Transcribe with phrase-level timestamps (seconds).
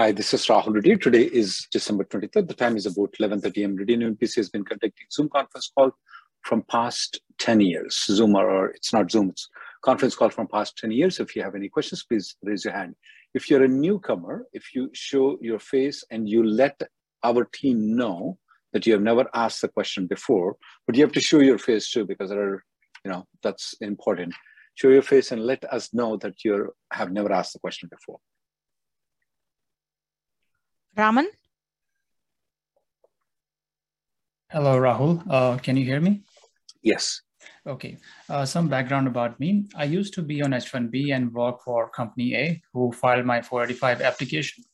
[0.00, 0.96] Hi, this is Rahul Reddy.
[0.96, 2.48] Today is December 23rd.
[2.48, 3.76] The time is about 11.30 am.
[3.76, 5.90] Reddy and PC has been conducting Zoom conference call
[6.40, 8.02] from past 10 years.
[8.06, 9.50] Zoom or it's not Zoom, it's
[9.82, 11.20] conference call from past 10 years.
[11.20, 12.96] If you have any questions, please raise your hand.
[13.34, 16.80] If you're a newcomer, if you show your face and you let
[17.22, 18.38] our team know
[18.72, 21.90] that you have never asked the question before, but you have to show your face
[21.90, 22.64] too because there are,
[23.04, 24.32] you know, that's important.
[24.76, 28.18] Show your face and let us know that you have never asked the question before.
[30.96, 31.28] Raman?
[34.50, 35.22] Hello, Rahul.
[35.30, 36.22] Uh, can you hear me?
[36.82, 37.22] Yes.
[37.66, 37.98] Okay.
[38.28, 39.66] Uh, some background about me.
[39.76, 44.00] I used to be on H1B and work for Company A, who filed my 485
[44.00, 44.64] application.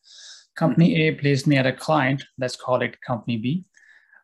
[0.57, 3.65] Company A placed me at a client, let's call it Company B.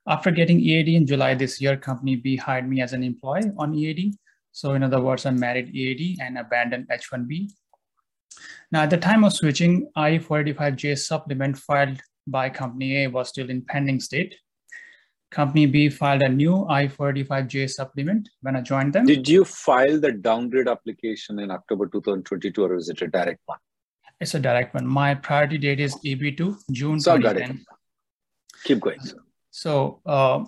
[0.06, 3.74] After getting EAD in July this year, Company B hired me as an employee on
[3.74, 4.14] EAD.
[4.50, 7.50] So, in other words, I married EAD and abandoned H1B
[8.72, 13.62] now, at the time of switching, I-485J supplement filed by Company A was still in
[13.62, 14.34] pending state.
[15.30, 19.04] Company B filed a new I-485J supplement when I joined them.
[19.04, 23.58] Did you file the downgrade application in October 2022 or is it a direct one?
[24.20, 24.86] It's a direct one.
[24.86, 27.64] My priority date is EB2, June so 2010.
[28.64, 29.00] Keep going.
[29.00, 29.16] Sir.
[29.50, 30.44] So, uh,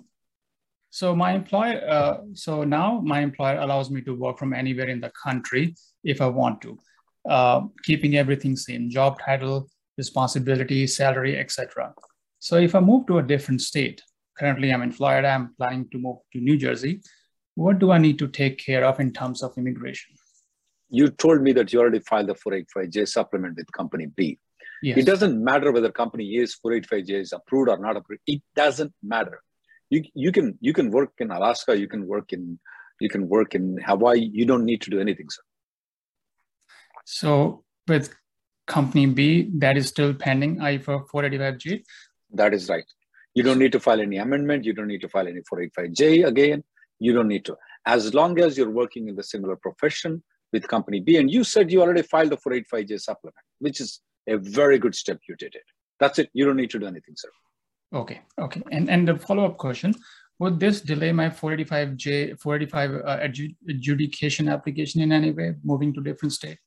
[0.89, 4.99] so my employer, uh, so now my employer allows me to work from anywhere in
[4.99, 6.79] the country if I want to
[7.29, 11.93] uh, keeping everything same job title responsibility salary etc
[12.39, 14.01] so if i move to a different state
[14.37, 17.01] currently i'm in florida i'm planning to move to new jersey
[17.55, 20.13] what do i need to take care of in terms of immigration?
[20.89, 24.39] You told me that you already filed the 485j supplement with company b.
[24.83, 24.97] Yes.
[24.97, 28.21] it doesn't matter whether company a's 485j is approved or not approved.
[28.27, 29.41] It doesn't matter.
[29.89, 32.59] You, you can you can work in alaska you can work in
[32.99, 34.29] you can work in hawaii.
[34.33, 35.43] You don't need to do anything sir
[37.05, 38.13] so with
[38.67, 41.83] company B, that is still pending I for 485J?
[42.33, 42.85] That is right.
[43.35, 44.65] You don't need to file any amendment.
[44.65, 46.63] You don't need to file any 485J again.
[46.99, 47.57] You don't need to.
[47.85, 51.71] As long as you're working in the similar profession with company B, and you said
[51.71, 55.63] you already filed the 485J supplement, which is a very good step you did it.
[55.99, 56.29] That's it.
[56.33, 57.29] You don't need to do anything, sir.
[57.93, 58.21] Okay.
[58.39, 58.61] Okay.
[58.71, 59.93] And and the follow-up question,
[60.39, 63.27] would this delay my 485J, 485 uh,
[63.69, 66.57] adjudication application in any way, moving to different state?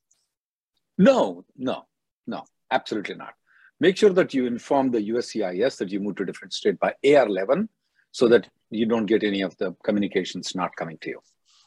[0.98, 1.86] No, no,
[2.26, 3.34] no, absolutely not.
[3.81, 6.94] Make sure that you inform the USCIS that you move to a different state by
[7.04, 7.69] AR11
[8.10, 11.20] so that you don't get any of the communications not coming to you.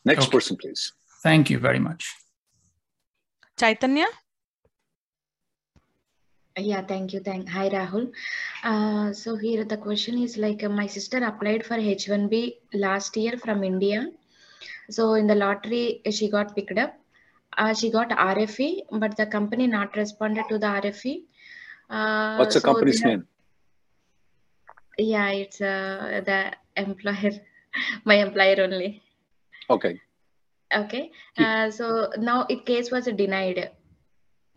[0.04, 0.32] Next okay.
[0.32, 0.92] person, please.
[1.24, 2.14] Thank you very much.
[3.58, 4.08] Chaitanya?
[6.58, 7.22] Yeah, thank you.
[7.22, 7.48] Thank.
[7.48, 8.12] Hi, Rahul.
[8.64, 13.38] Uh, so here the question is like uh, my sister applied for H1B last year
[13.38, 14.10] from India.
[14.90, 17.01] So in the lottery, she got picked up
[17.58, 21.24] uh, she got RFE, but the company not responded to the RFE.
[21.90, 23.28] Uh, What's the so company's name?
[24.98, 27.32] Yeah, it's uh, the employer,
[28.06, 29.02] my employer only.
[29.70, 30.00] Okay.
[30.74, 31.12] Okay.
[31.38, 33.72] Uh, so now it case was denied.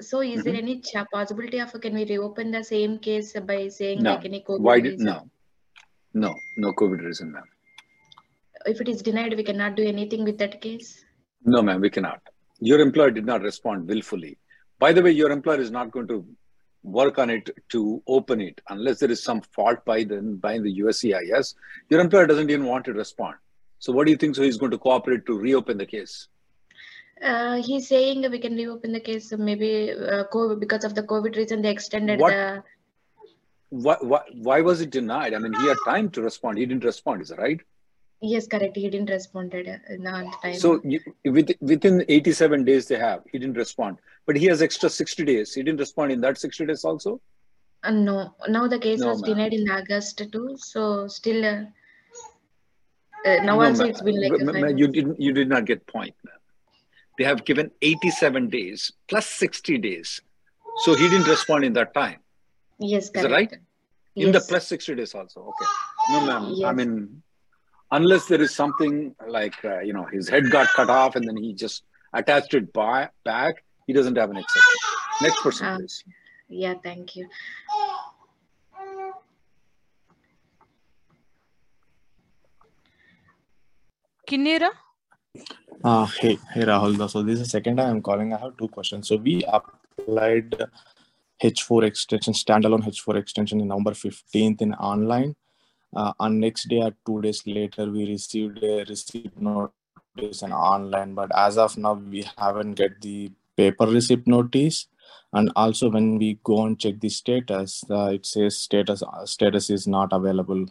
[0.01, 0.43] So is mm-hmm.
[0.43, 4.15] there any possibility of can we reopen the same case by saying no.
[4.15, 5.29] like any COVID Why did, no.
[6.13, 7.45] No, no COVID reason, ma'am.
[8.67, 11.05] If it is denied, we cannot do anything with that case?
[11.45, 12.23] No, ma'am, we cannot
[12.65, 14.39] your employer did not respond willfully.
[14.79, 16.27] By the way, your employer is not going to
[16.83, 20.81] work on it to open it unless there is some fault by the by the
[20.81, 21.55] USCIS.
[21.91, 23.37] Your employer doesn't even want to respond.
[23.79, 24.37] So, what do you think?
[24.37, 26.29] So, he's going to cooperate to reopen the case.
[27.23, 29.33] Uh, he's saying we can reopen the case.
[29.33, 32.63] Maybe uh, COVID, because of the COVID reason, they extended what, the.
[33.69, 35.35] Why, why, why was it denied?
[35.35, 36.59] I mean, he had time to respond.
[36.59, 37.23] He didn't respond.
[37.23, 37.61] Is that right?
[38.27, 38.75] Yes, correct.
[38.75, 39.99] He didn't respond at the
[40.43, 40.55] time.
[40.55, 43.99] So you, within 87 days they have, he didn't respond.
[44.27, 45.53] But he has extra 60 days.
[45.53, 47.21] He didn't respond in that 60 days also?
[47.83, 48.35] Uh, no.
[48.49, 50.57] Now the case no, was denied in August too.
[50.57, 51.65] So still uh,
[53.27, 55.87] Uh, now No, also it's been like Ma- ma- you didn't you did not get
[55.93, 56.41] point, ma'am.
[57.19, 60.21] They have given 87 days plus 60 days.
[60.85, 62.21] So he didn't respond in that time.
[62.79, 63.25] Yes, correct.
[63.25, 63.55] Is it right?
[64.17, 65.41] In the plus 60 days also.
[65.53, 65.71] Okay.
[66.13, 66.65] No, ma'am.
[66.71, 67.23] I mean,
[67.95, 71.37] unless there is something like, uh, you know, his head got cut off and then
[71.37, 74.81] he just attached it by, back, he doesn't have an exception.
[75.23, 75.77] Next person, Ah.
[75.77, 76.03] please.
[76.49, 77.29] Yeah, thank you.
[84.29, 84.71] Kinnera?
[85.83, 87.09] Uh, hey, hey Rahul.
[87.11, 88.33] So this is the second time I'm calling.
[88.33, 89.09] I have two questions.
[89.09, 90.55] So we applied
[91.43, 95.35] H4 extension, standalone H4 extension in November 15th in online.
[95.95, 101.15] Uh, and next day or two days later, we received a receipt notice and online.
[101.15, 104.87] But as of now, we haven't get the paper receipt notice.
[105.33, 109.69] And also when we go and check the status, uh, it says status uh, status
[109.71, 110.67] is not available.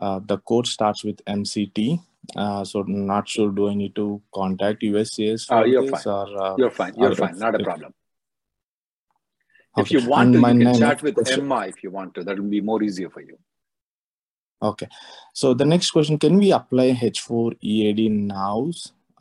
[0.00, 2.00] Uh, the code starts with MCT.
[2.34, 6.12] Uh, so not sure do I need to contact USCIS Uh, for you're this fine.
[6.12, 6.94] or uh, You're fine.
[6.96, 7.38] You're fine.
[7.38, 7.94] Not a if- problem.
[9.78, 9.98] If okay.
[10.00, 12.24] you want And to, you can chat with question- Emma if you want to.
[12.24, 13.38] That will be more easier for you.
[14.62, 14.88] Okay.
[15.32, 18.70] So the next question: Can we apply H4 EAD now?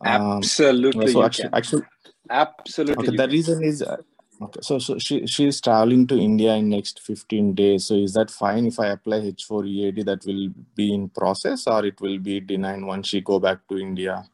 [0.02, 1.84] Um, Absolutely, so actually, actually,
[2.30, 3.08] Absolutely.
[3.08, 3.18] okay.
[3.18, 3.98] The reason is uh,
[4.42, 4.60] okay.
[4.62, 7.86] So so she she's traveling to India in next 15 days.
[7.86, 10.06] So is that fine if I apply H4 EAD?
[10.06, 13.78] That will be in process, or it will be denied once she go back to
[13.78, 14.26] India?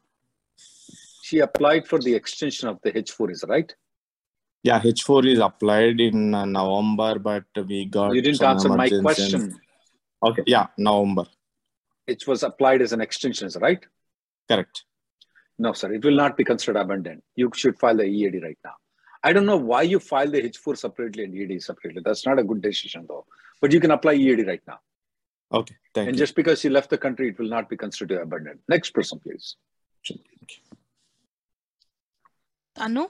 [1.24, 3.74] She applied for the extension of the H4, is right?
[4.64, 9.61] Yeah, H4 is applied in uh, November, but we got You didn't answer my question.
[10.24, 11.26] Okay, yeah, November.
[12.08, 13.84] It was applied as an extension, is right?
[14.50, 14.84] Correct.
[15.58, 15.94] No, sir.
[15.94, 17.22] It will not be considered abandoned.
[17.36, 18.74] You should file the EAD right now.
[19.24, 22.02] I don't know why you file the H4 separately and EAD separately.
[22.04, 23.26] That's not a good decision, though.
[23.62, 24.80] But you can apply EAD right now.
[25.54, 26.20] Okay, thank and you.
[26.20, 28.60] just because you left the country, it will not be considered abandoned.
[28.70, 29.58] Next person, please.
[30.08, 30.78] Thank you.
[32.78, 33.08] Anu?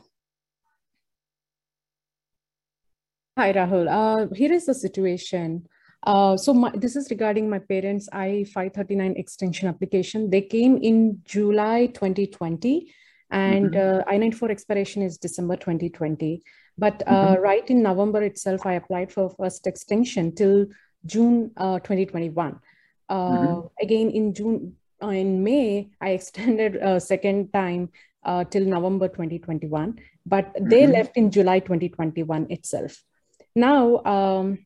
[3.37, 3.87] Hi, Rahul.
[3.87, 5.67] Uh, here is the situation.
[6.03, 10.29] Uh, so my, this is regarding my parents' I-539 extension application.
[10.29, 12.91] They came in July 2020
[13.29, 16.41] and uh, I-94 expiration is December 2020.
[16.77, 20.65] But uh, right in November itself, I applied for first extension till
[21.05, 22.59] June uh, 2021.
[23.09, 23.69] Uh, Mhm.
[23.81, 27.89] Again, in June, in May, I extended a second time
[28.23, 30.93] uh, till November 2021, but they Mhm.
[30.93, 33.03] left in July 2021 itself.
[33.55, 34.65] Now, um,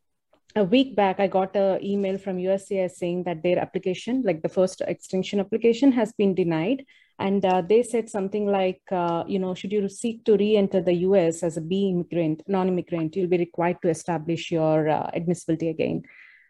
[0.55, 4.49] a week back, I got an email from USCIS saying that their application, like the
[4.49, 6.85] first extension application, has been denied.
[7.19, 10.93] And uh, they said something like, uh, you know, should you seek to re-enter the
[11.09, 16.03] US as a B immigrant, non-immigrant, you'll be required to establish your uh, admissibility again.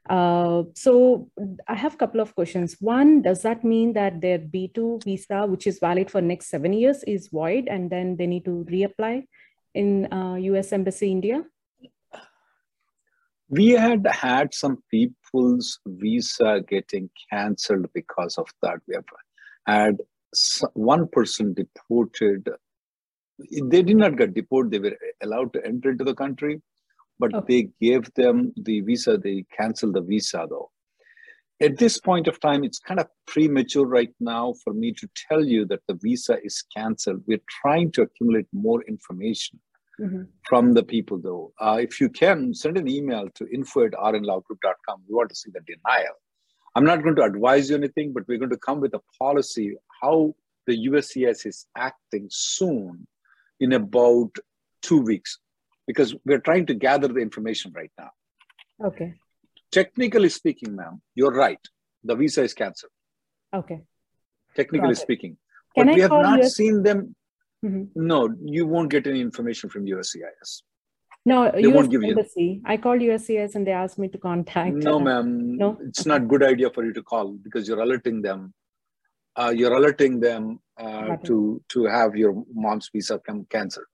[0.08, 1.30] Uh, so
[1.68, 2.78] I have a couple of questions.
[2.80, 7.04] One, does that mean that their B2 visa, which is valid for next seven years,
[7.04, 9.24] is void and then they need to reapply
[9.74, 11.44] in uh, US Embassy India?
[13.50, 18.80] We had had some people's visa getting cancelled because of that.
[18.88, 19.06] We have
[19.68, 19.98] had
[20.74, 22.50] one person deported.
[23.40, 26.62] They did not get deported, they were allowed to enter into the country,
[27.20, 27.46] but Okay.
[27.48, 30.72] they gave them the visa, they canceled the visa though.
[31.62, 35.46] At this point of time, it's kind of premature right now for me to tell
[35.46, 37.24] you that the visa is canceled.
[37.28, 39.62] We're trying to accumulate more information
[40.00, 40.28] Mhm.
[40.48, 41.54] from the people though.
[41.60, 45.04] Uh, if you can, send an email to info at rnlawgroup.com.
[45.08, 46.16] We want to see the denial.
[46.76, 49.78] I'm not going to advise you anything, but we're going to come with a policy
[50.02, 50.36] how
[50.68, 53.08] the USCIS is acting soon
[53.60, 54.36] in about
[54.82, 55.40] two weeks
[55.88, 58.12] because we're trying to gather the information right now.
[58.84, 59.14] Okay,
[59.72, 61.60] Technically speaking, ma'am, you're right.
[62.04, 62.92] The visa is canceled,
[63.54, 63.82] okay.
[64.56, 65.38] technically speaking.
[65.76, 67.16] Can but I we have not US seen them.
[67.66, 67.90] Mhm.
[67.96, 68.18] No,
[68.56, 70.62] you won't get any information from USCIS.
[71.28, 74.76] No, They US won't give you- I called USCIS and they asked me to contact.
[74.76, 75.58] No, uh, ma'am.
[75.58, 75.70] No?
[75.88, 76.10] It's Okay.
[76.14, 78.54] not good idea for you to call because you're alerting them.
[79.36, 81.36] Uh, you're alerting them uh, to
[81.70, 83.92] to have your mom's visa come cancelled.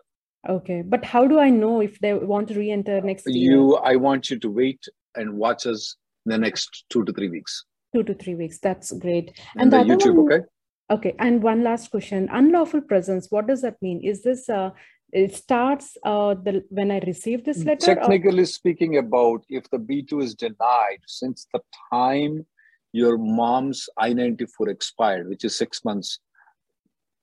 [0.50, 3.52] Okay, but how do I know if they want to re-enter next year?
[3.52, 7.64] You, I want you to wait and watch us the next two to three weeks.
[7.96, 8.58] Two to three weeks.
[8.68, 9.28] That's great.
[9.54, 10.46] And, And the the other YouTube, one- okay?
[10.92, 12.28] Okay, and one last question.
[12.32, 14.02] Unlawful presence, what does that mean?
[14.04, 14.72] Is this uh
[15.14, 17.92] it starts uh the when I receive this letter?
[17.92, 21.62] or- Technically speaking, about if the B2 is denied since the
[21.94, 22.46] time
[22.92, 26.20] your mom's I 94 expired, which is six months,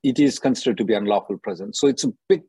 [0.02, 1.78] it is considered to be unlawful presence.
[1.78, 2.42] So it's a big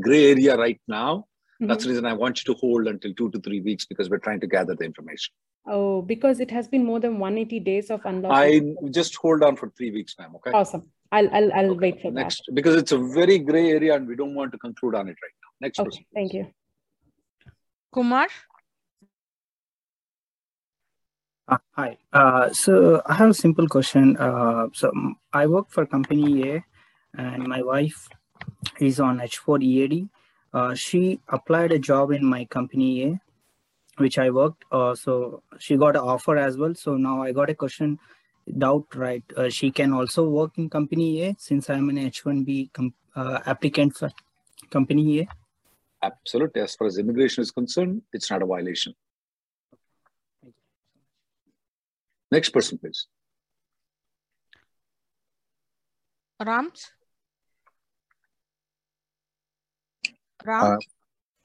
[0.00, 1.26] gray area right now.
[1.62, 1.68] Mm-hmm.
[1.70, 4.18] That's the reason I want you to hold until two to three weeks because we're
[4.18, 5.32] trying to gather the information.
[5.64, 8.36] Oh, because it has been more than 180 days of unlawful.
[8.36, 10.32] I just hold on for three weeks, ma'am.
[10.36, 10.50] Okay.
[10.50, 10.90] Awesome.
[11.12, 11.78] I'll I'll, I'll Okay.
[11.78, 12.20] wait for that.
[12.22, 15.16] Next, because it's a very gray area and we don't want to conclude on it
[15.22, 15.50] right now.
[15.60, 15.84] Next that.
[15.84, 16.00] person.
[16.00, 16.46] Okay, thank you.
[17.94, 18.26] Kumar,
[21.46, 21.98] Uh, hi.
[22.12, 24.16] Uh, so I have a simple question.
[24.16, 24.90] Uh, so
[25.32, 26.64] I work for company A,
[27.16, 28.08] and my wife
[28.80, 30.08] is on H4 EAD.
[30.52, 33.20] Uh, she applied a job in my company A,
[33.96, 34.64] which I worked.
[34.70, 36.74] Uh, so she got an offer as well.
[36.74, 37.98] So now I got a question,
[38.58, 39.24] doubt, right?
[39.36, 43.96] Uh, she can also work in company A since I'm an H1B com- uh, applicant
[43.96, 44.10] for
[44.70, 45.28] company A.
[46.02, 46.60] Absolutely.
[46.60, 48.94] As far as immigration is concerned, it's not a violation.
[52.30, 53.06] Next person, please.
[56.44, 56.90] Rams.
[60.44, 60.76] Ram, Uh,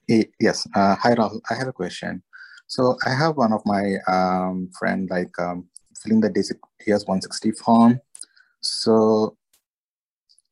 [0.10, 0.66] Eh, Yes.
[0.74, 1.42] Uh, hi, Rahul.
[1.50, 2.24] I have a question.
[2.68, 5.68] So I have one of my um, friend like um,
[6.01, 8.00] filling the DS 160 form.
[8.62, 9.38] So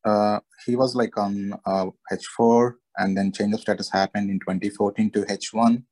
[0.04, 5.10] uh, he was like on uh, H4 and then change of status happened in 2014
[5.12, 5.82] to H1.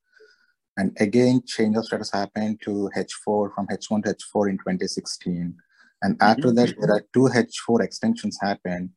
[0.77, 5.57] And again, change of status happened to H4 from H1 to H4 in 2016.
[6.03, 8.91] And after that, there are two H4 extensions happened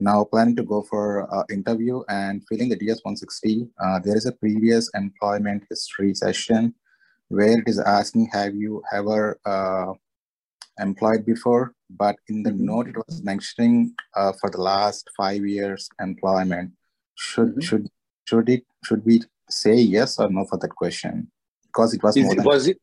[0.00, 3.68] now planning to go for uh, interview and filling the DS-160.
[3.82, 6.74] Uh, there is a previous employment history session
[7.28, 9.92] where it is asking, have you ever uh,
[10.78, 11.74] employed before?
[11.90, 12.60] But in the Mhm.
[12.60, 16.72] note, it was mentioning uh, for the last five years employment.
[17.14, 17.62] Should Mhm.
[17.62, 17.90] should
[18.24, 21.30] should it should we say yes or no for that question?
[21.66, 22.80] Because it was Is, more than was it?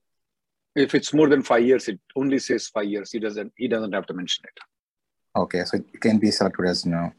[0.75, 3.11] If it's more than five years, it only says five years.
[3.11, 3.53] He doesn't.
[3.55, 4.59] He doesn't have to mention it.
[5.35, 7.11] Okay, so it can be selected as no.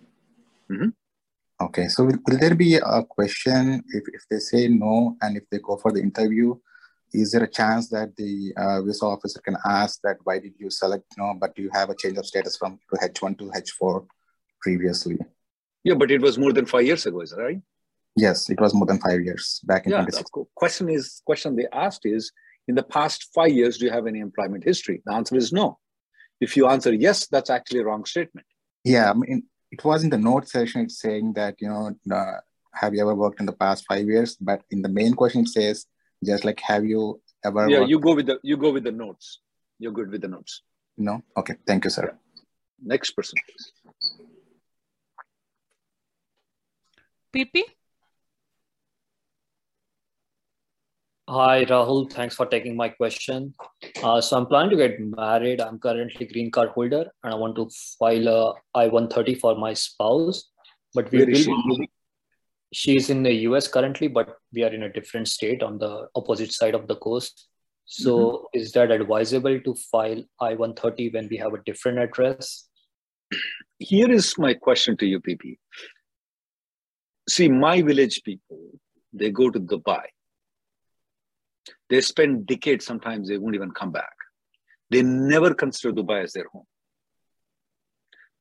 [0.71, 0.93] Mhm.
[1.61, 5.45] Okay, so will, will there be a question if, if they say no and if
[5.51, 6.55] they go for the interview,
[7.13, 10.71] is there a chance that the uh, visa officer can ask that why did you
[10.71, 14.07] select no, but you have a change of status from to H1 to H4
[14.61, 15.19] previously?
[15.85, 17.61] Yeah, but it was more than five years ago, is that right?
[18.17, 19.99] Yes, it was more than five years back in Yeah.
[19.99, 20.43] 2016.
[20.43, 22.33] The question is question they asked is
[22.69, 25.03] in the past five years, do you have any employment history?
[25.07, 25.79] The answer is no.
[26.41, 28.47] If you answer yes, that's actually a wrong statement.
[28.85, 32.39] Yeah, I mean, it was in the note section, it's saying that, you know, uh,
[32.73, 34.37] have you ever worked in the past five years?
[34.37, 35.87] But in the main question, it says
[36.25, 37.91] just like, have you ever yeah, worked?
[37.91, 39.41] you go with the you go with the notes.
[39.79, 40.63] You're good with the notes.
[40.97, 41.23] No?
[41.37, 42.17] Okay, thank you, sir.
[42.83, 43.73] Next person, please.
[47.35, 47.63] PP.
[51.29, 52.09] Hi, Rahul.
[52.13, 53.53] Thanks for taking my question.
[54.01, 55.61] Uh, so I'm planning to get married.
[55.61, 57.69] I'm currently green card holder, and I want to
[57.99, 60.51] file a I-130 for my spouse.
[60.95, 61.63] But we Where will she?
[61.67, 61.89] moving.
[62.73, 66.53] She's in the US currently, but we are in a different state on the opposite
[66.53, 67.49] side of the coast.
[67.87, 72.69] So is that advisable to file I-130 when we have a different address?
[73.79, 75.59] Here is my question to you, PP.
[77.29, 78.59] See, my village people,
[79.13, 80.03] they go to Dubai.
[81.89, 84.15] They spend decades, sometimes they won't even come back.
[84.91, 86.67] They never consider Dubai as their home.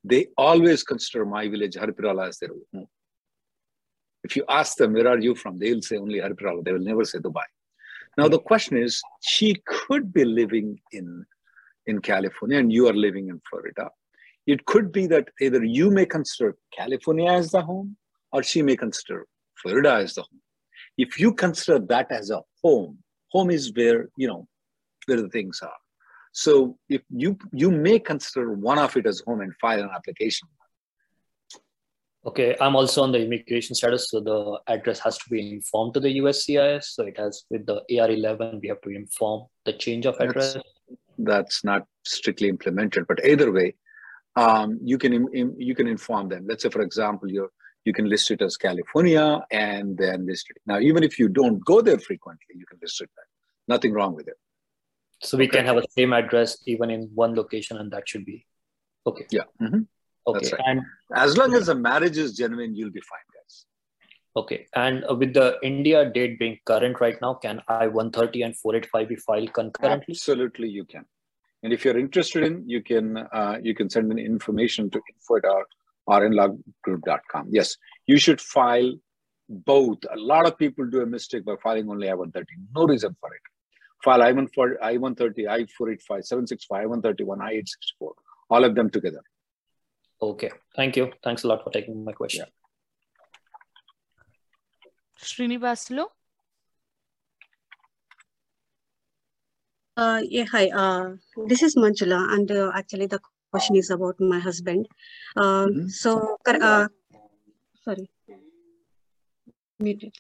[0.03, 2.87] They always consider my village, Haripirala, as their home.
[4.23, 5.57] If you ask them, where are you from?
[5.57, 6.63] They'll say only Haripirala.
[6.63, 7.43] They will never say Dubai.
[8.17, 11.25] Now, the question is, she could be living in,
[11.85, 13.89] in California and you are living in Florida.
[14.47, 17.97] It could be that either you may consider California as the home
[18.31, 19.25] or she may consider
[19.61, 20.41] Florida as the home.
[20.97, 22.99] If you consider that as a home,
[23.35, 24.47] home is where, you know,
[25.07, 25.79] where the things are.
[26.31, 30.47] So if you you may consider one of it as home and file an application.
[32.29, 34.39] Okay, I'm also on the immigration status, so the
[34.75, 36.85] address has to be informed to the USCIS.
[36.95, 40.55] So it has with the AR11, we have to inform the change of address.
[40.55, 40.65] That's,
[41.19, 43.75] that's not strictly implemented, but either way,
[44.35, 45.11] um, you can
[45.69, 46.45] you can inform them.
[46.49, 47.49] Let's say, for example, you
[47.85, 50.57] you can list it as California and then list it.
[50.65, 53.27] Now, even if you don't go there frequently, you can list it there.
[53.67, 54.37] Nothing wrong with it.
[55.21, 55.57] So we Okay.
[55.57, 58.45] can have a same address even in one location, and that should be
[59.07, 59.27] okay.
[59.31, 59.45] Yeah.
[59.61, 59.87] Mhm.
[60.27, 60.61] Okay, right.
[60.65, 60.81] and
[61.13, 63.65] As long as the marriage is genuine, you'll be fine, guys.
[64.39, 68.57] okay, and uh, with the India date being current right now, can I 130 and
[68.57, 70.13] 485 be filed concurrently?
[70.13, 71.05] Absolutely, you can.
[71.63, 75.37] And if you're interested in, you can uh, you can send an information to info
[75.37, 75.65] at our
[76.09, 77.47] rnlawgroup.com.
[77.49, 78.93] Yes, you should file
[79.49, 79.99] both.
[80.11, 82.45] A lot of people do a mistake by filing only I-130.
[82.75, 83.41] No reason for it.
[84.03, 88.11] File I-1 for I-130, I-485, 765, I-131, I-864,
[88.49, 89.21] all of them together.
[90.21, 91.11] Okay, thank you.
[91.23, 92.45] Thanks a lot for taking my question.
[95.19, 96.05] Srinivasulu.
[99.97, 100.69] Uh, yeah, hi.
[100.69, 101.15] Uh,
[101.47, 103.19] this is Manjula, and uh, actually the
[103.55, 104.87] question is about my husband.
[105.43, 105.85] Uh, Mhm.
[106.01, 106.11] So,
[106.71, 106.87] uh,
[107.85, 108.09] sorry.
[109.85, 110.13] Muted.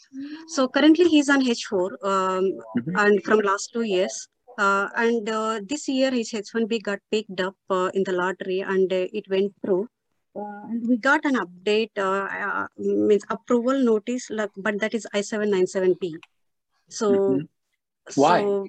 [0.53, 2.95] So currently he's on H4, um, Mhm.
[3.03, 4.15] and from last two years.
[4.63, 8.91] Uh, and uh, this year his H1B got picked up uh, in the lottery, and
[8.99, 9.83] uh, it went through.
[10.41, 12.67] Uh, and we got an update, uh, uh,
[13.09, 16.11] means approval notice, like, but that is I797B.
[16.99, 17.47] So, Mhm.
[18.23, 18.39] Why?
[18.41, 18.67] so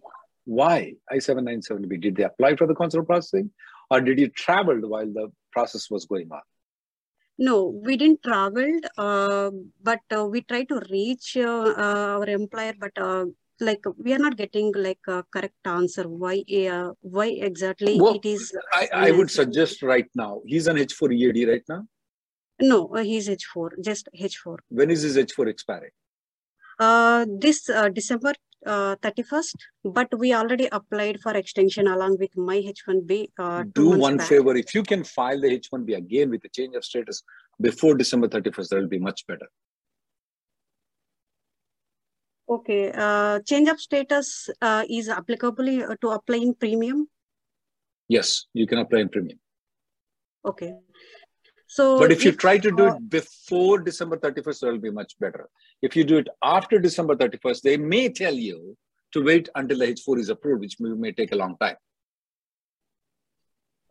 [0.58, 0.74] Why
[1.12, 1.96] I-797B?
[2.02, 3.46] Did they apply for the consular processing
[3.90, 6.40] or did you travel while the process was going on?
[7.38, 9.50] No, we didn't travel, uh,
[9.82, 13.26] but uh, we tried to reach uh, uh, our employer, but uh,
[13.60, 16.04] like we are not getting like a correct answer.
[16.08, 18.56] Why, uh, why exactly Well, it is?
[18.72, 21.86] I, I would suggest right now, he's on H4 EAD right now.
[22.60, 24.56] No, uh, he's H4, just H4.
[24.70, 25.90] When is his H4 expiring?
[26.78, 28.32] Uh, this uh, December
[28.64, 33.28] uh, 31st, but we already applied for extension along with my H1B.
[33.38, 34.28] Uh, Do one back.
[34.28, 34.56] favor.
[34.56, 37.22] If you can file the H1B again with a change of status
[37.60, 39.46] before December 31st, that will be much better.
[42.48, 47.08] Okay, uh, change of status uh, is applicable uh, to apply in premium.
[48.08, 49.40] Yes, you can apply in premium.
[50.44, 50.74] Okay.
[51.66, 54.90] So, But if you try to do uh, it before December 31st, that will be
[54.90, 55.48] much better.
[55.82, 58.76] If you do it after December 31st, they may tell you
[59.12, 61.76] to wait until the H4 is approved, which may, may take a long time.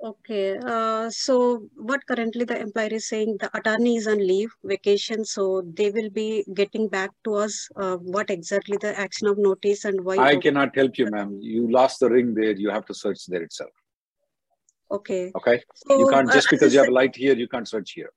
[0.04, 5.24] Okay, uh, so what currently the employer is saying, the attorney is on leave, vacation,
[5.25, 9.86] so they will be getting back to us, uh, what exactly the action of notice
[9.86, 10.18] and why.
[10.18, 11.39] I cannot help you, ma'am.
[11.42, 12.51] You lost the ring there.
[12.51, 13.72] You have to search there itself.
[14.92, 15.32] Okay.
[15.36, 15.63] Okay.
[15.89, 18.12] You can't uh, just because I you have a light here, you can't search here.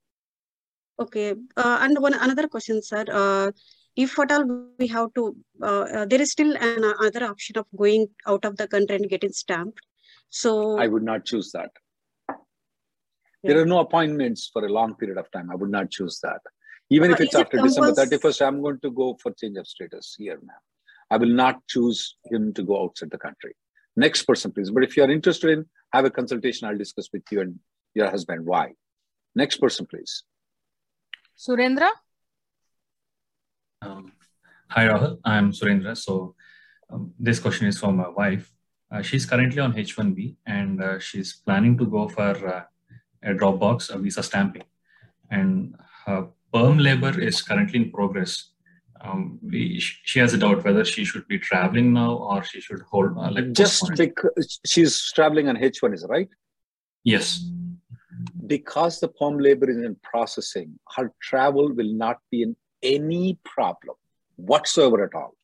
[1.01, 3.05] Okay, uh, and one another question, sir.
[3.13, 3.53] Uh,
[3.95, 4.45] if at all
[4.79, 8.45] we have to, uh, uh, there is still an uh, other option of going out
[8.45, 9.81] of the country and getting stamped.
[10.31, 11.71] So, I would not choose that.
[13.45, 15.51] There are no appointments for a long period of time.
[15.51, 16.41] I would not choose that.
[16.91, 19.57] Even if Uh, it's is it after December 31st, I'm going to go for change
[19.59, 20.63] of status here, ma'am.
[21.11, 23.55] I will not choose him to go outside the country.
[23.97, 24.71] Next person, please.
[24.71, 26.69] But if you are interested in, have a consultation.
[26.69, 27.59] I'll discuss with you and
[27.95, 28.75] your husband why.
[29.35, 30.25] Next person, please.
[31.39, 31.89] Surendra.
[33.81, 34.13] Um,
[34.69, 35.19] hi, Rahul.
[35.25, 35.97] I'm Surendra.
[35.97, 36.35] So,
[36.91, 38.53] um, this question is for my wife.
[38.91, 42.65] Uh, she's currently on H1B and uh, she's planning to go for uh,
[43.23, 44.65] a Dropbox, a visa stamping.
[45.31, 48.51] And her perm labor is currently in progress.
[49.01, 52.81] Um, we, she has a doubt whether she should be traveling now or she should
[52.81, 56.29] hold, uh, like, Just postpone because she's traveling on H1, is right?
[57.05, 57.45] Yes.
[58.49, 63.97] Because the perm labor is in processing, her travel will not be in any problem
[64.37, 65.35] whatsoever at all.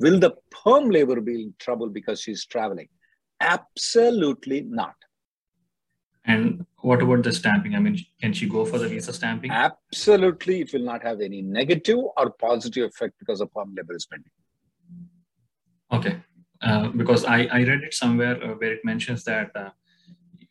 [0.00, 2.88] Will the perm labor be in trouble because she's traveling?
[3.40, 4.94] Absolutely not.
[6.24, 7.74] And what about the stamping?
[7.74, 9.50] I mean, can she go for the visa stamping?
[9.50, 14.06] Absolutely, it will not have any negative or positive effect because the perm labor is
[14.06, 14.30] pending.
[15.92, 16.22] Okay,
[16.62, 19.70] uh, because I, I read it somewhere uh, where it mentions that, uh,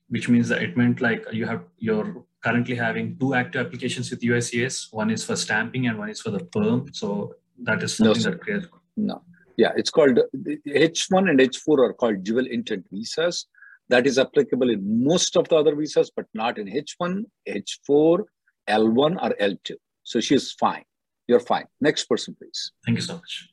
[0.10, 4.22] which means that it meant like you have you're currently having two active applications with
[4.22, 4.92] USCIS.
[4.92, 6.92] One is for stamping and one is for the perm.
[6.94, 8.32] So that is No, something sir.
[8.32, 8.68] that creates.
[8.96, 9.22] No.
[9.58, 10.20] Yeah, it's called
[10.68, 13.46] H1 and H4 are called dual intent visas.
[13.90, 18.24] That is applicable in most of the other visas, but not in H1, H4,
[18.70, 19.72] L1, or L2.
[20.04, 20.84] So she's fine.
[21.28, 21.66] You're fine.
[21.82, 22.72] Next person, please.
[22.86, 23.50] Thank you so much.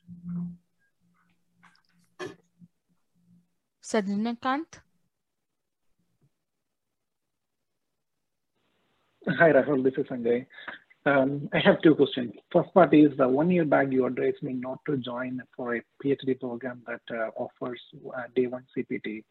[3.83, 4.79] Sadrinakant.
[9.29, 9.83] Hi, Rahul.
[9.83, 10.45] This is Sanjay.
[11.05, 12.31] Um, I have two questions.
[12.49, 15.81] First part is uh, one year back, you advised me not to join for a
[16.03, 17.81] PhD program that uh, offers
[18.15, 19.25] uh, day one CPT.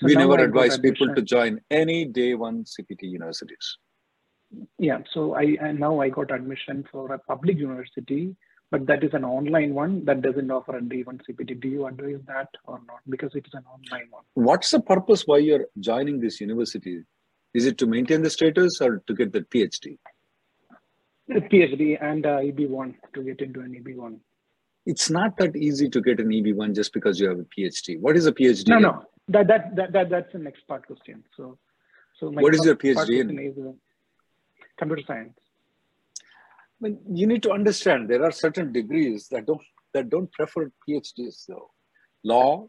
[0.00, 3.76] So we never I advise people to join any day one CPT universities.
[4.78, 8.34] Yeah, so I and now I got admission for a public university,
[8.70, 11.60] but that is an online one that doesn't offer a day one CPT.
[11.60, 13.00] Do you advise that or not?
[13.08, 14.24] Because it is an online one.
[14.34, 17.04] What's the purpose why you're joining this university?
[17.54, 19.96] Is it to maintain the status or to get the PhD?
[21.30, 24.18] A PhD and uh, EB1 to get into an EB1.
[24.86, 27.98] It's not that easy to get an EB1 just because you have a PhD.
[28.00, 28.68] What is a PhD?
[28.68, 28.82] No, in?
[28.82, 31.24] no, that, that that that that's the next part question.
[31.34, 31.56] So,
[32.18, 33.38] so my What is your PhD in?
[33.38, 33.72] is uh,
[34.76, 35.38] computer science.
[36.20, 39.62] I mean, you need to understand there are certain degrees that don't
[39.94, 41.46] that don't prefer PhDs.
[41.46, 41.70] So,
[42.22, 42.68] law,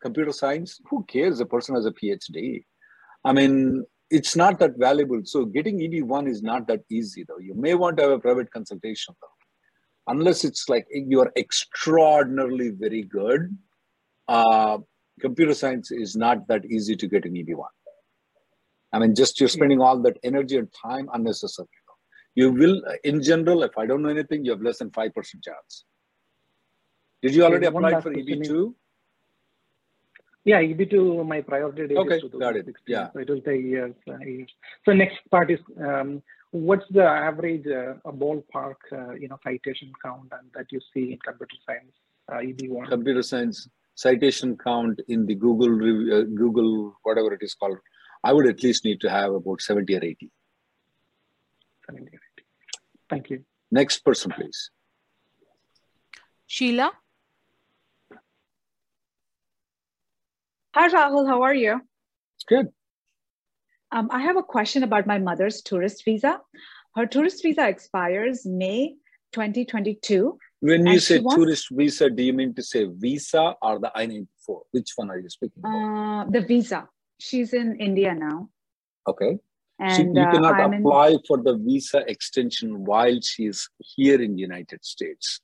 [0.00, 1.40] computer science, who cares?
[1.40, 2.64] A person has a PhD.
[3.24, 5.20] I mean, it's not that valuable.
[5.24, 7.38] So, getting EB1 is not that easy, though.
[7.38, 9.28] You may want to have a private consultation, though.
[10.08, 13.56] unless it's like you are extraordinarily very good,
[14.28, 14.78] uh,
[15.20, 17.66] computer science is not that easy to get an EB1.
[18.92, 21.70] I mean, just you're spending all that energy and time unnecessarily.
[22.34, 25.84] You will, in general, if I don't know anything, you have less than 5% chance.
[27.22, 28.74] Did you already apply for question is- EB2?
[30.46, 32.66] Yeah, EB2, my priority date Okay, is got it.
[32.66, 32.72] 2016.
[32.86, 33.10] Yeah.
[33.12, 33.94] So it will take years.
[34.08, 34.48] Uh, years.
[34.84, 39.90] So next part is, um, what's the average uh, a ballpark, uh, you know, citation
[40.00, 41.92] count and that you see in computer science,
[42.30, 42.88] uh, EB1?
[42.88, 45.74] Computer science citation count in the Google,
[46.14, 47.78] uh, Google, whatever it is called,
[48.22, 50.30] I would at least need to have about 70 or 80.
[51.88, 52.46] 70, or 80.
[53.10, 53.44] Thank you.
[53.72, 54.70] Next person, please.
[56.46, 56.92] Sheila.
[60.76, 61.26] Hi, Rahul.
[61.26, 61.80] How are you?
[62.46, 62.68] Good.
[63.92, 66.40] Um, I have a question about my mother's tourist visa.
[66.94, 68.96] Her tourist visa expires May
[69.32, 70.38] 2022.
[70.60, 73.90] When you say she wants- tourist visa, do you mean to say visa or the
[73.94, 74.62] I-94?
[74.72, 76.26] Which one are you speaking about?
[76.26, 76.88] Uh, the visa.
[77.18, 78.50] She's in India now.
[79.06, 79.38] Okay.
[79.94, 83.68] She, And you uh, cannot I'm in- apply for the visa extension while she is
[83.78, 85.40] here in the United States.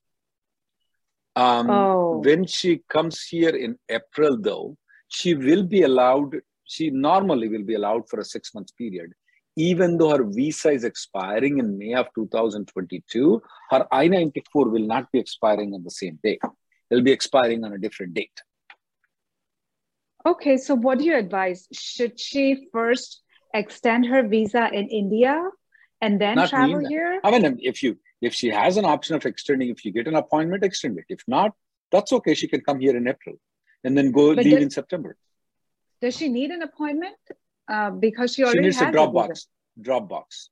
[1.37, 2.19] Um, Oh.
[2.23, 4.77] When she comes here in April, though,
[5.13, 9.13] she will be allowed, she normally will be allowed for a six month period.
[9.57, 15.13] Even though her visa is expiring in May of 2022, her I 94 will not
[15.13, 16.39] be expiring on the same day.
[16.91, 18.41] It'll be expiring on a different date.
[20.25, 21.69] Okay, so what do you advise?
[21.73, 23.21] Should she first
[23.53, 25.43] extend her visa in India
[26.01, 27.21] and then Not travel mean here?
[27.23, 30.15] I mean, if you if she has an option of extending, if you get an
[30.15, 31.05] appointment, extend it.
[31.11, 31.53] If not,
[31.91, 32.35] that's okay.
[32.35, 33.37] She can come here in April
[33.85, 35.17] and then go But leave the- in September.
[36.01, 37.17] Does she need an appointment?
[37.69, 38.99] Uh, because she already She needs a has visa.
[39.07, 39.47] Dropbox.
[39.81, 40.49] Dropbox.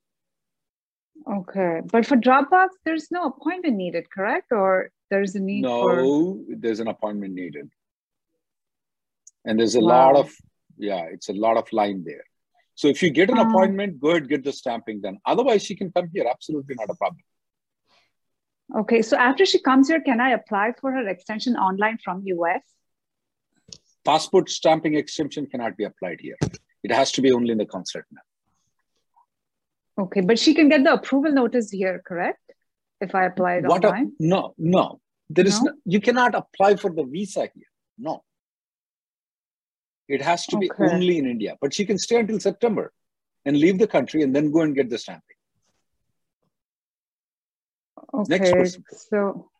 [1.38, 4.52] Okay, but for Dropbox, there's no appointment needed, correct?
[4.52, 5.96] Or there's a need for?
[5.96, 7.68] No, there's an appointment needed.
[9.44, 10.34] And there's a lot of
[10.78, 12.24] yeah, it's a lot of line there.
[12.74, 15.18] So if you get an Um, appointment, go ahead, get the stamping done.
[15.26, 16.26] Otherwise, she can come here.
[16.30, 17.22] Absolutely not a problem.
[18.82, 22.62] Okay, so after she comes here, can I apply for her extension online from US?
[24.04, 26.36] Passport stamping exemption cannot be applied here.
[26.82, 30.04] It has to be only in the consulate now.
[30.04, 32.40] Okay, but she can get the approval notice here, correct?
[33.00, 35.00] If I apply it What a- no, no.
[35.28, 35.70] There is No?
[35.70, 37.70] no, you cannot apply for the visa here.
[37.98, 38.24] No.
[40.08, 41.56] It has to be only in India.
[41.60, 42.92] But she can stay until September
[43.44, 45.36] and leave the country and then go and get the stamping.
[48.28, 48.64] Next Okay,
[49.10, 49.50] so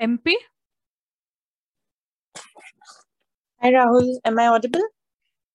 [0.00, 0.34] MP.
[3.60, 4.82] Hi Rahul, am I audible?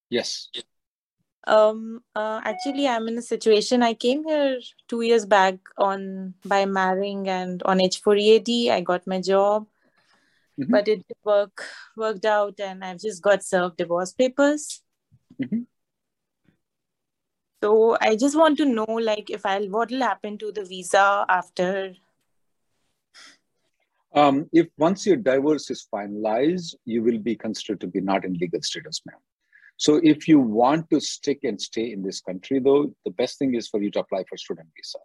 [0.10, 0.50] Yes.
[1.46, 3.84] Um, uh, actually, I'm in a situation.
[3.84, 8.72] I came here two years back on by marrying and on H4EAD.
[8.72, 9.68] I got my job,
[10.60, 10.70] Mhm.
[10.70, 11.64] but it work
[11.96, 14.82] worked out, and I've just got served divorce papers.
[15.40, 15.66] Mhm.
[17.62, 21.26] So I just want to know, like, if I'll what will happen to the visa
[21.28, 21.96] after?
[24.14, 28.34] Um, if once your divorce is finalized, you will be considered to be not in
[28.34, 29.20] legal status, ma'am.
[29.78, 33.56] So if you want to stick and stay in this country, though, the best thing
[33.56, 34.98] is for you to apply for student visa.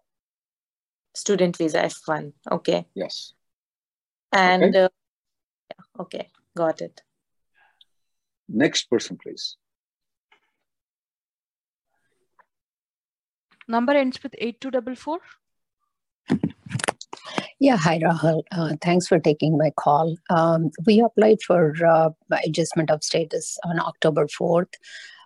[1.14, 2.32] Student visa F1.
[2.50, 2.86] Okay.
[2.94, 3.34] Yes.
[4.32, 4.78] And Okay.
[4.84, 4.88] uh,
[5.70, 7.02] yeah, okay, got it.
[8.48, 9.56] Next person, please.
[13.68, 15.20] Number ends with 8244.
[17.60, 18.42] Yeah, hi Rahul.
[18.50, 20.16] Uh, thanks for taking my call.
[20.28, 22.10] Um, we applied for uh,
[22.44, 24.74] adjustment of status on October 4th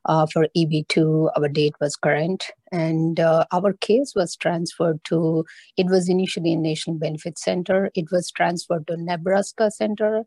[0.04, 1.30] uh, for EB2.
[1.36, 5.46] Our date was current, and uh, our case was transferred to,
[5.78, 7.90] it was initially in National Benefit Center.
[7.94, 10.24] It was transferred to Nebraska Center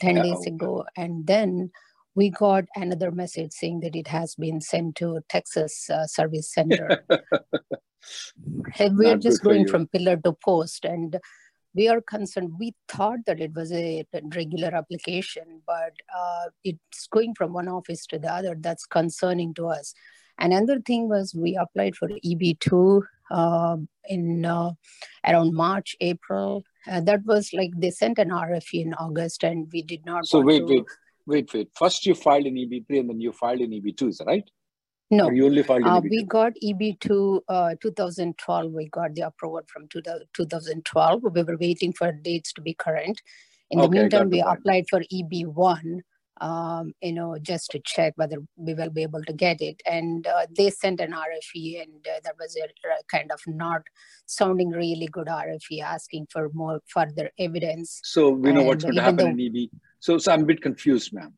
[0.00, 1.70] 10 days ago, and then
[2.16, 7.04] we got another message saying that it has been sent to Texas uh, Service Center.
[8.78, 9.68] We are Not just going you.
[9.68, 11.18] from pillar to post and
[11.74, 12.52] we are concerned.
[12.58, 18.06] We thought that it was a regular application but uh, it's going from one office
[18.06, 18.56] to the other.
[18.58, 19.94] That's concerning to us.
[20.38, 24.70] Another thing was we applied for eb2 uh, in uh,
[25.26, 26.64] around march april.
[26.90, 30.40] Uh, that was like they sent an rfe in august and we did not So
[30.40, 30.84] wait, to- wait,
[31.26, 31.68] wait, wait.
[31.74, 34.48] First you filed in EB3 and then you filed in EB2, is that right?
[35.10, 38.72] No, you only filed uh, we got EB2 uh, 2012.
[38.72, 40.02] We got the approval from two,
[40.34, 41.22] 2012.
[41.22, 43.20] We were waiting for dates to be current.
[43.70, 44.58] In the Okay, meantime, we point.
[44.58, 46.00] applied for EB1
[46.40, 49.80] um, you know, just to check whether we will be able to get it.
[49.86, 53.82] And uh, they sent an RFE, and uh, that was a, a, kind of not
[54.26, 58.00] sounding really good RFE, asking for more further evidence.
[58.02, 59.70] So we know And what's going to happen though- in EB.
[60.00, 61.32] So, so I'm a bit confused, ma'am.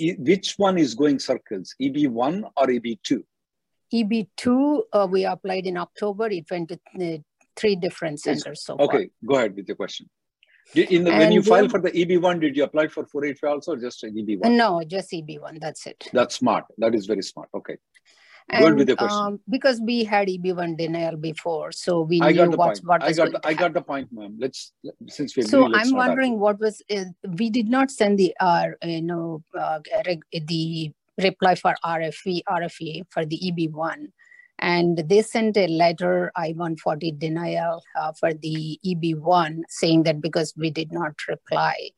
[0.00, 3.22] Which one is going circles, EB1 or EB2?
[3.92, 6.28] EB2, uh, we applied in October.
[6.28, 7.18] It went to uh,
[7.56, 8.86] three different centers so far.
[8.86, 10.08] Okay, go ahead with your question.
[10.74, 13.72] In the, when you And filed for the EB1, did you apply for 485 also
[13.72, 14.44] or just EB1?
[14.44, 15.60] Uh, No, just EB1.
[15.60, 16.08] That's it.
[16.12, 16.66] That's smart.
[16.76, 17.48] That is very smart.
[17.54, 17.78] Okay.
[18.50, 19.26] With And your question.
[19.26, 23.12] um, because we had EB1 denial before, so we I knew got the what, I
[23.12, 24.36] got going the, I got the point, ma'am.
[24.38, 24.72] Let's
[25.08, 26.08] since we So agree, let's I'm argue.
[26.08, 27.04] wondering what was uh,
[27.36, 33.02] we did not send the uh, you know uh, reg- the reply for RFE RFE
[33.10, 34.06] for the EB1,
[34.60, 40.70] and they sent a letter I-140 denial uh, for the EB1 saying that because we
[40.70, 41.90] did not reply.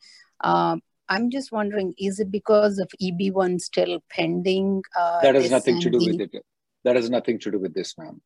[0.43, 0.81] Um,
[1.11, 4.83] I'm just wondering, is it because of EB1 still pending?
[4.97, 6.45] Uh, That has nothing to do with it.
[6.85, 8.23] That has nothing to do with this, ma'am.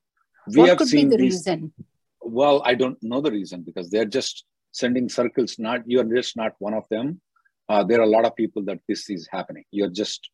[0.48, 1.72] We What have could be the these- reason?
[2.20, 5.58] Well, I don't know the reason because they're just sending circles.
[5.58, 7.20] Not you're just not one of them.
[7.68, 9.64] Uh, there are a lot of people that this is happening.
[9.70, 10.30] You're just,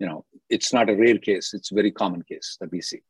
[0.00, 1.54] you know, it's not a rare case.
[1.54, 3.02] It's a very common case that we see.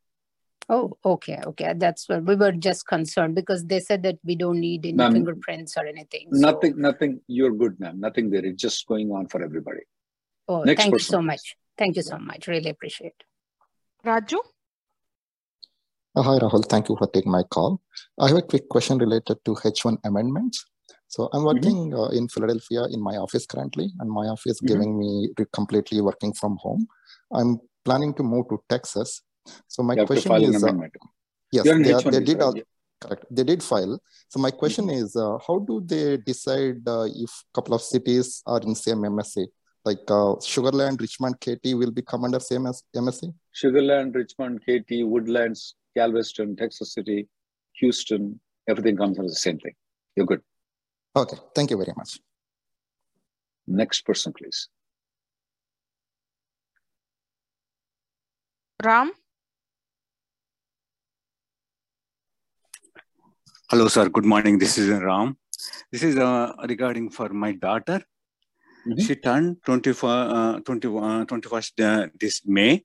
[0.68, 1.74] Oh, okay, okay.
[1.76, 5.76] That's what we were just concerned because they said that we don't need any fingerprints
[5.76, 6.28] or anything.
[6.32, 7.20] so- Nothing, nothing.
[7.26, 8.00] You're good, ma'am.
[8.00, 8.44] Nothing there.
[8.44, 9.80] It's just going on for everybody.
[10.48, 11.26] Oh, Next thank you so please.
[11.26, 11.56] much.
[11.76, 12.46] Thank you so much.
[12.48, 13.14] Really appreciate.
[14.04, 14.38] Raju?
[16.16, 16.64] Uh, Hi, Rahul.
[16.68, 17.80] Thank you for taking my call.
[18.18, 20.64] I have a quick question related to H1 amendments.
[21.08, 24.66] So I'm working uh, in Philadelphia in my office currently, and my office Mhm.
[24.68, 26.86] giving me re- completely working from home.
[27.32, 29.22] I'm planning to move to Texas.
[29.68, 30.72] So my You question is, uh,
[31.52, 32.44] yes, they, are- they did right?
[32.46, 32.54] all,
[33.00, 33.24] correct.
[33.30, 33.98] They did file.
[34.28, 38.42] So my question is, uh, how do they decide uh, if a couple of cities
[38.46, 39.46] are in same MSA?
[39.84, 43.34] Like uh, Sugarland, Richmond, Katy will become under same as MSA?
[43.54, 47.28] Sugarland, Richmond, Katy, Woodlands, Galveston, Texas City,
[47.80, 49.74] Houston, everything comes under the same thing.
[50.16, 50.40] You're good.
[51.14, 52.18] Okay, thank you very much.
[53.66, 54.68] Next person, please.
[58.82, 59.12] Ram?
[63.74, 64.08] Hello, sir.
[64.08, 64.56] Good morning.
[64.56, 65.36] This is Ram.
[65.90, 68.00] This is uh, regarding for my daughter.
[69.04, 72.84] She turned 24, uh, 21, 21st uh, this May.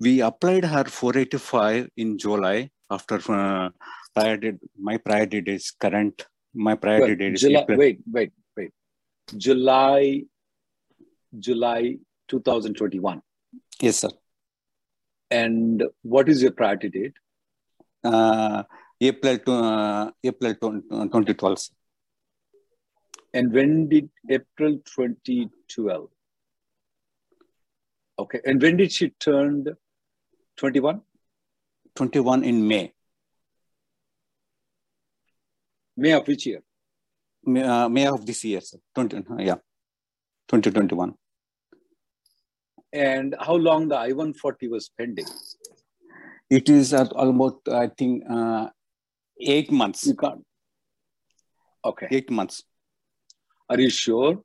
[0.00, 3.68] We applied her 485 in July after uh,
[4.14, 6.24] prior date, my priority date is current.
[6.54, 7.78] My priority date is July, April.
[7.78, 8.70] wait, wait, wait.
[9.36, 10.22] July,
[11.38, 13.20] July 2021.
[13.82, 14.08] Yes, sir.
[15.30, 17.12] And what is your priority date?
[19.02, 21.58] Uh, April to uh, April 2012.
[21.58, 21.74] sir.
[23.34, 26.08] And when did April 2012?
[28.18, 28.40] Okay.
[28.44, 29.66] And when did she turn
[30.56, 31.00] 21?
[31.96, 32.92] 21 in May.
[35.96, 36.62] May of which year?
[37.44, 38.78] May, uh, May of this year, sir.
[38.94, 39.56] 20, uh, yeah,
[40.48, 41.14] 2021.
[42.92, 45.26] And how long the I-140 was pending?
[46.50, 48.68] It is at almost, I think, uh,
[49.40, 50.06] eight months.
[50.06, 50.44] You can't.
[51.84, 52.06] Okay.
[52.10, 52.62] Eight months.
[53.68, 54.42] Are you sure?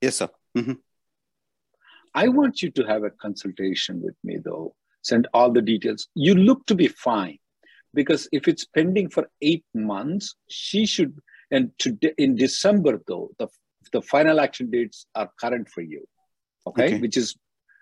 [0.00, 0.28] Yes, sir.
[0.56, 0.78] Mhm.
[2.14, 4.74] I want you to have a consultation with me, though.
[5.02, 6.08] Send all the details.
[6.14, 7.38] You look to be fine
[7.94, 11.18] because if it's pending for eight months, she should.
[11.50, 13.48] And today in December, though, the
[13.92, 16.06] the final action dates are current for you.
[16.66, 17.00] Okay, Okay.
[17.00, 17.36] which is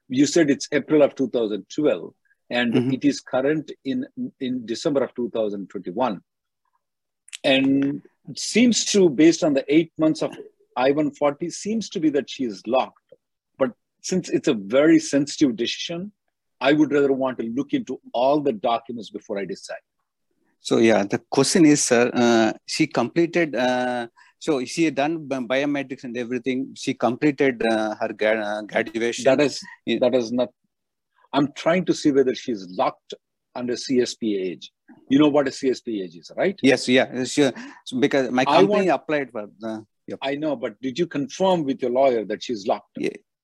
[0.08, 2.14] you said it's April of 2012,
[2.48, 2.94] and Mhm.
[2.94, 4.06] it is current in
[4.40, 6.20] in December of 2021.
[7.44, 10.36] And it seems to, based on the eight months of
[10.76, 12.98] I-140, seems to be that she is locked.
[13.58, 13.72] But
[14.02, 16.12] since it's a very sensitive decision,
[16.60, 19.84] I would rather want to look into all the documents before I decide.
[20.60, 23.56] So yeah, the question is, sir, uh, she completed.
[23.56, 26.74] Uh, so she had done bi- biometrics and everything.
[26.74, 29.24] She completed uh, her uh, graduation.
[29.24, 30.50] That is that is not.
[31.32, 33.14] I'm trying to see whether she's locked
[33.54, 34.70] under CSPA age.
[35.08, 36.58] You know what a CSPA age is, right?
[36.62, 37.52] Yes, yeah, sure.
[37.98, 39.48] Because my company want- applied for.
[39.58, 40.18] The, yep.
[40.22, 42.96] I know, but did you confirm with your lawyer that she's locked?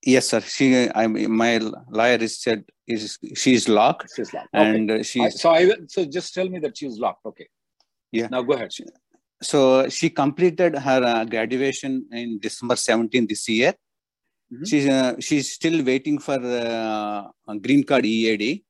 [0.04, 0.40] Yes, sir.
[0.40, 1.59] She, I, my
[1.90, 4.48] lawyer is said is she is locked, She's locked.
[4.52, 5.00] and okay.
[5.00, 7.26] uh, she so I so just tell me that she's locked.
[7.26, 7.48] Okay.
[8.12, 8.28] Yeah.
[8.30, 8.70] Now go ahead.
[9.42, 13.74] So she completed her uh, graduation in December 17 this year.
[14.64, 18.62] She's uh, she's still waiting for uh, a green card EAD,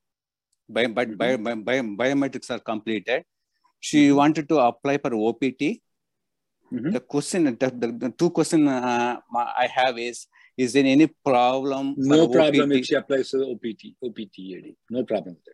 [0.69, 3.23] by, but bio, bio, bio, biometrics are completed.
[3.79, 5.81] She wanted to apply for OPT.
[6.91, 10.27] The question, the, the, the two question uh, I have is,
[10.57, 11.95] is there any problem?
[11.97, 12.79] No problem OPT?
[12.79, 14.75] if she applies to the OPT, OPT EAD.
[14.89, 15.53] No problem with it.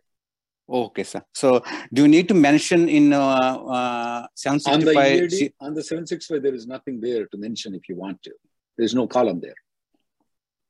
[0.66, 1.22] Okay, sir.
[1.34, 5.22] So do you need to mention in uh, uh, On the 765?
[5.22, 8.32] EAD, C- on the 765, there is nothing there to mention if you want to.
[8.76, 9.54] There's no column there.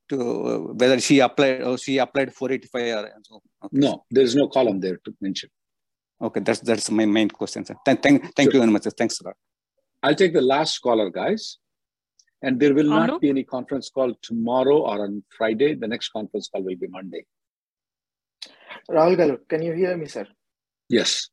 [0.09, 3.43] To uh, whether she applied or she applied 485 or so.
[3.65, 3.79] Okay.
[3.79, 5.51] No, there's no column there to mention.
[6.21, 7.75] Okay, that's that's my main question, sir.
[7.85, 8.85] Thank, thank, thank you very much.
[8.85, 8.91] Sir.
[8.91, 9.37] Thanks a lot.
[10.03, 11.59] I'll take the last caller, guys.
[12.43, 13.19] And there will not Hello?
[13.19, 15.75] be any conference call tomorrow or on Friday.
[15.75, 17.25] The next conference call will be Monday.
[18.91, 20.27] Rahul Galu, can you hear me, sir?
[20.91, 21.31] Yes.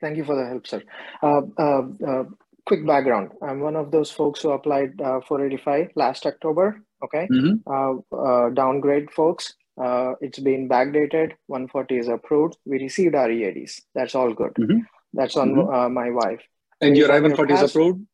[0.00, 0.82] Thank you for the help, sir.
[1.20, 2.24] Uh, uh, uh,
[2.64, 3.32] quick background.
[3.42, 6.80] I'm one of those folks who applied uh, 485 last October.
[7.02, 7.26] Okay.
[7.30, 7.62] Mhm.
[7.66, 9.54] Uh, uh, downgrade folks.
[9.80, 11.32] Uh, it's been backdated.
[11.46, 12.56] 140 is approved.
[12.66, 13.80] We received our EADs.
[13.94, 14.52] That's all good.
[14.54, 14.84] Mhm.
[15.14, 15.74] That's on Mhm.
[15.74, 16.42] uh, my wife.
[16.80, 18.06] And your Based on I-140 is approved?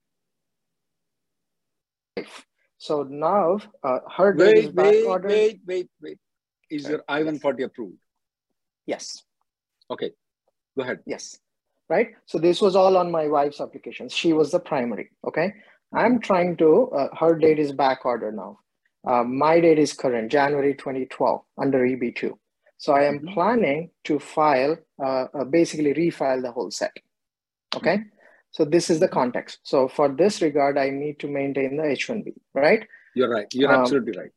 [2.79, 5.29] So now uh, her date is Wait, back wait, ordered.
[5.31, 6.18] wait, wait, wait.
[6.70, 7.99] Is your I-140 approved?
[8.87, 9.25] Yes.
[9.90, 10.12] Okay.
[10.77, 11.01] Go ahead.
[11.07, 11.38] Yes.
[11.88, 12.14] Right.
[12.27, 14.09] So this was all on my wife's application.
[14.09, 15.11] She was the primary.
[15.27, 15.55] Okay.
[15.92, 18.59] I'm trying to, uh, her date is back order now.
[19.07, 22.37] Uh, my date is current, January 2012, under EB2.
[22.79, 26.92] So I am planning to file, uh, uh, basically refile the whole set.
[27.75, 28.01] Okay.
[28.51, 29.61] So this is the context.
[29.62, 32.87] So for this regard, I need to maintain the H1B, right?
[33.14, 33.47] You're right.
[33.55, 34.31] You're Um, absolutely right.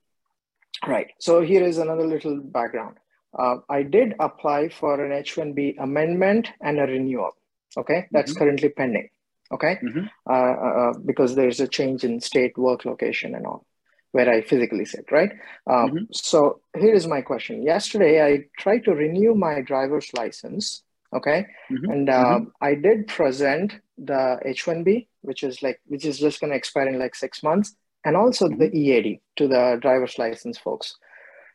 [0.87, 1.11] Right.
[1.19, 2.97] So here is another little background.
[3.37, 7.31] Uh, I did apply for an H1B amendment and a renewal.
[7.77, 8.37] Okay, that's Mhm.
[8.39, 9.09] currently pending.
[9.51, 10.09] Okay, Mhm.
[10.29, 13.65] uh, uh, because there's a change in state work location and all,
[14.11, 15.05] where I physically sit.
[15.11, 15.31] Right.
[15.67, 16.07] Um, Mhm.
[16.13, 17.63] So here is my question.
[17.63, 20.83] Yesterday, I tried to renew my driver's license.
[21.11, 21.91] Okay, Mhm.
[21.93, 26.57] and um, I did present the H1B, which is like which is just going to
[26.57, 30.95] expire in like six months, and also the EAD to the driver's license folks.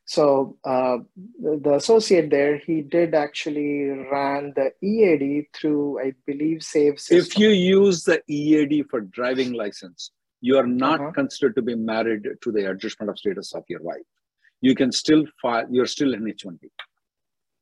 [0.07, 0.99] So uh,
[1.41, 7.19] the, the associate there, he did actually ran the EAD through, I believe, Save System.
[7.19, 10.11] If you use the EAD for driving license,
[10.49, 11.13] you are not Uh-huh.
[11.21, 14.09] considered to be married to the adjustment of status of your wife.
[14.69, 16.65] You can still file, you're still in H1B.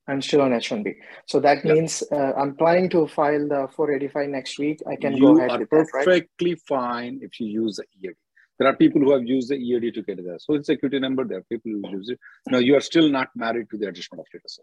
[0.09, 0.89] I'm still on H1B.
[1.33, 4.81] So that means uh, I'm planning to file the 485 next week.
[4.93, 6.07] I can you go ahead with that, right?
[6.07, 8.17] perfectly fine if you use the EAD.
[8.59, 11.25] There are people who have used the EAD to get the social security number.
[11.25, 12.19] There are people who use it.
[12.51, 14.59] No, you are still not married to the adjustment of status.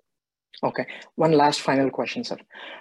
[0.62, 0.86] Okay.
[1.16, 2.38] One last final question, sir,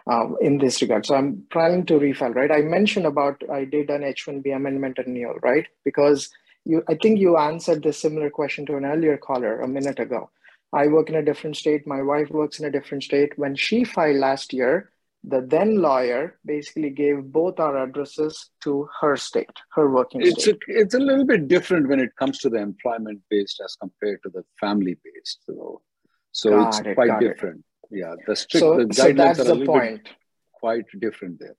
[0.06, 1.06] um, in this regard.
[1.06, 2.50] So I'm planning to refile, right?
[2.50, 5.66] I mentioned about I did an H1B amendment renewal, right?
[5.84, 6.30] Because
[6.64, 10.30] you, I think you answered this similar question to an earlier caller a minute ago.
[10.72, 11.86] I work in a different state.
[11.86, 13.38] My wife works in a different state.
[13.38, 14.90] When she filed last year,
[15.24, 20.56] the then lawyer basically gave both our addresses to her state, her working It's a,
[20.68, 24.30] it's a little bit different when it comes to the employment based as compared to
[24.30, 25.40] the family based.
[25.46, 25.82] So,
[26.40, 27.28] so Got it's it, quite got it.
[27.28, 27.58] different.
[28.00, 30.04] Yeah, the strict So- the so guidelines that's are a the point.
[30.62, 31.56] quite different there.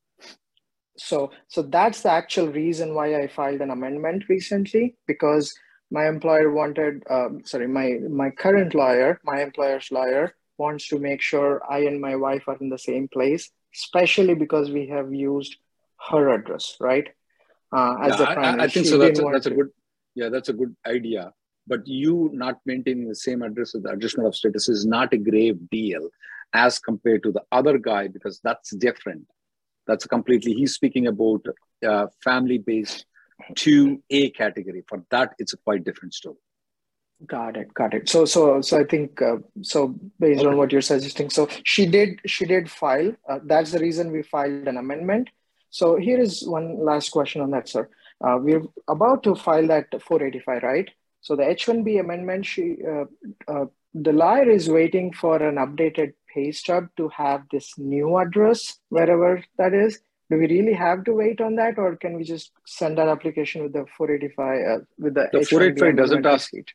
[1.09, 5.45] So, so that's the actual reason why I filed an amendment recently because
[5.97, 7.87] my employer wanted, um, sorry, my
[8.23, 10.25] my current lawyer, my employer's lawyer
[10.63, 13.43] wants to make sure I and my wife are in the same place,
[13.79, 15.53] especially because we have used
[16.09, 17.07] her address, right,
[17.77, 18.61] uh, as Yeah, the I- primary.
[18.61, 18.97] I, I think She so.
[19.03, 19.69] That's a, that's a good.
[20.21, 21.23] Yeah, that's a good idea.
[21.69, 25.17] But you not maintaining the same address with the adjustment of status is not a
[25.17, 26.10] grave deal
[26.53, 29.25] as compared to the other guy because that's different.
[29.88, 30.53] That's completely.
[30.53, 31.45] He's speaking about
[31.88, 33.05] uh, family-based
[33.55, 34.84] to A category.
[34.88, 36.38] For that, it's a quite different story.
[37.25, 37.73] Got it.
[37.73, 38.10] Got it.
[38.10, 39.95] So, so, so I think uh, so.
[40.19, 42.19] Based on what you're suggesting, so she did.
[42.25, 43.13] She did file.
[43.27, 45.29] Uh, that's the reason we filed an amendment.
[45.69, 47.89] So here is one last question on that, sir.
[48.21, 50.89] Uh, we're about to file that 485, right?
[51.21, 52.45] So the H1B amendment.
[52.45, 53.05] She, uh,
[53.47, 58.79] uh, the lawyer is waiting for an updated pay stub to have this new address
[58.89, 59.99] wherever that is.
[60.29, 63.63] Do we really have to wait on that, or can we just send that application
[63.63, 66.51] with the 485 uh, with the, The H1B 485 doesn't ask.
[66.53, 66.69] receipt?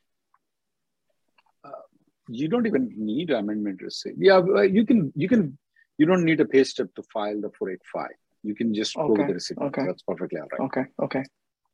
[2.28, 4.14] You don't even need amendment receipt.
[4.18, 5.12] Yeah, you can.
[5.14, 5.58] You can.
[5.98, 8.08] You don't need a pay stub to file the 485.
[8.42, 9.58] You can just go with the receipt.
[9.58, 9.84] okay.
[9.86, 10.60] That's perfectly all right.
[10.66, 11.22] Okay, okay.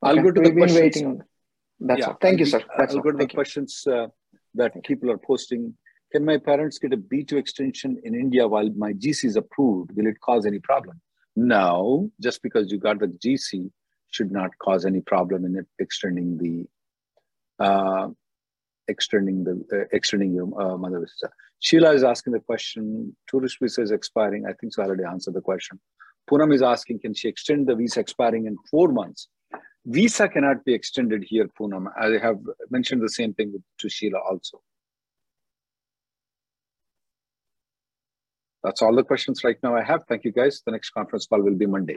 [0.02, 1.22] I'll Okay, go to We've the questions.
[1.80, 2.18] That's Yeah, all.
[2.20, 2.62] Thank I'll you, sir.
[2.78, 3.04] That's I'll all.
[3.04, 3.28] go to the you.
[3.28, 4.06] questions uh,
[4.54, 5.74] that people are posting.
[6.12, 9.92] Can my parents get a B2 extension in India while my GC is approved?
[9.96, 11.00] Will it cause any problem?
[11.36, 13.70] No, just because you got the GC
[14.10, 18.08] should not cause any problem in extending the uh,
[18.88, 21.30] extending the uh, extending your uh, mother visa.
[21.60, 23.14] Sheila is asking the question.
[23.28, 24.46] Tourist visa is expiring.
[24.46, 24.82] I think so.
[24.82, 25.78] I already answered the question.
[26.28, 29.28] Poonam is asking, can she extend the visa expiring in four months?
[29.86, 31.86] Visa cannot be extended here, Poonam.
[31.98, 32.38] I have
[32.70, 34.60] mentioned the same thing to Sheila also.
[38.62, 40.04] That's all the questions right now I have.
[40.06, 40.62] Thank you, guys.
[40.64, 41.96] The next conference call will be Monday.